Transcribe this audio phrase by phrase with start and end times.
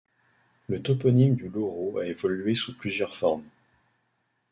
[0.67, 3.43] Le toponyme du Louroux a évolué sous plusieurs formes.